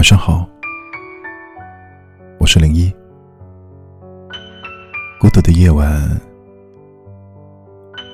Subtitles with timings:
[0.00, 0.48] 晚上好，
[2.38, 2.90] 我是零一。
[5.20, 6.18] 孤独的夜晚，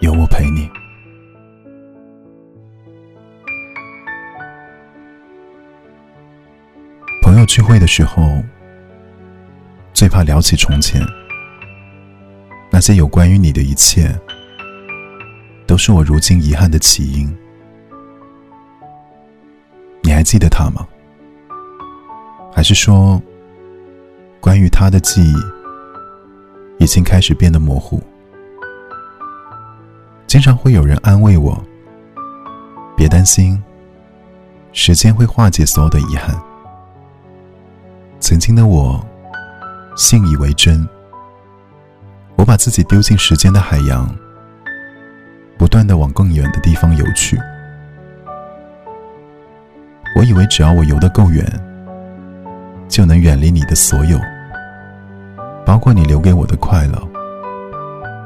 [0.00, 0.68] 有我陪你。
[7.22, 8.42] 朋友聚会的时候，
[9.94, 11.00] 最怕聊起从前，
[12.68, 14.12] 那些有关于你的一切，
[15.68, 17.32] 都是我如今遗憾的起因。
[20.02, 20.84] 你还记得他吗？
[22.56, 23.20] 还是说，
[24.40, 25.36] 关于他的记忆
[26.78, 28.02] 已经开始变得模糊？
[30.26, 31.62] 经常会有人安慰我
[32.96, 33.62] ：“别担心，
[34.72, 36.34] 时间会化解所有的遗憾。”
[38.20, 39.06] 曾经的我，
[39.94, 40.88] 信以为真。
[42.36, 44.08] 我把自己丢进时间的海洋，
[45.58, 47.38] 不断的往更远的地方游去。
[50.16, 51.44] 我以为只要我游得够远。
[52.96, 54.18] 就能远离你的所有，
[55.66, 56.98] 包括你留给我的快乐、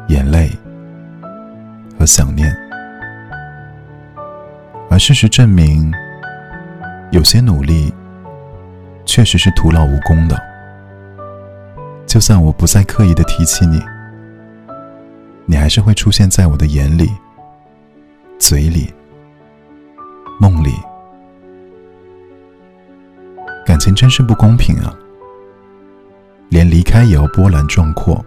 [0.06, 0.48] 眼泪
[1.98, 2.56] 和想念。
[4.88, 5.92] 而事实证明，
[7.10, 7.92] 有些努力
[9.04, 10.40] 确实是徒劳无功的。
[12.06, 13.82] 就算我不再刻意的提起你，
[15.46, 17.10] 你还是会出现在我的眼里、
[18.38, 18.94] 嘴里、
[23.90, 24.94] 情真是不公平啊！
[26.48, 28.24] 连离开也要波澜壮阔。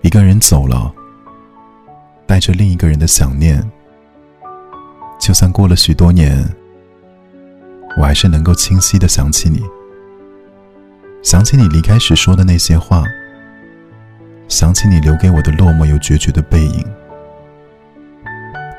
[0.00, 0.92] 一个人走了，
[2.26, 3.62] 带着另一个人的想念，
[5.20, 6.44] 就算过了许多年，
[7.96, 9.62] 我还是能够清晰的想起你，
[11.22, 13.04] 想起你离开时说的那些话，
[14.48, 16.84] 想起你留给我的落寞又决绝的背影。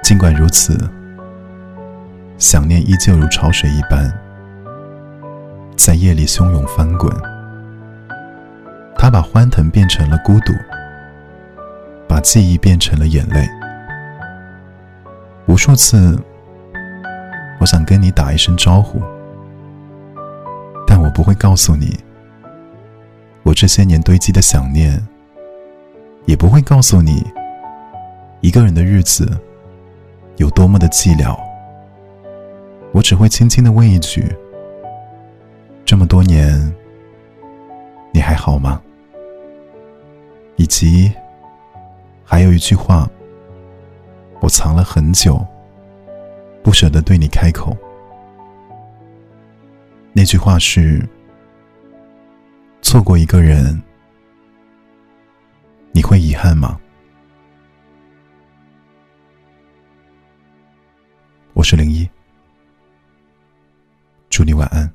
[0.03, 0.77] 尽管如此，
[2.38, 4.14] 想念依旧如潮水一般。
[5.86, 7.14] 在夜里汹涌翻滚，
[8.95, 10.54] 他把欢腾变成了孤独，
[12.08, 13.45] 把记忆变成了眼泪。
[15.45, 16.17] 无数次，
[17.60, 19.02] 我想跟你打一声招呼，
[20.88, 21.99] 但我不会告诉你，
[23.43, 25.05] 我这些年堆积的想念，
[26.23, 27.27] 也不会告诉你，
[28.39, 29.30] 一个人的日子
[30.38, 31.38] 有多么的寂寥。
[32.93, 34.33] 我只会轻轻的问一句。
[35.93, 36.76] 这么多年，
[38.11, 38.81] 你还好吗？
[40.55, 41.14] 以及，
[42.26, 43.08] 还有一句话，
[44.42, 45.45] 我藏了很久，
[46.64, 47.77] 不舍得对你开口。
[50.14, 51.08] 那句话是：
[52.81, 53.80] 错过一个人，
[55.92, 56.81] 你会遗憾吗？
[61.54, 62.10] 我是零一，
[64.31, 64.92] 祝你晚安。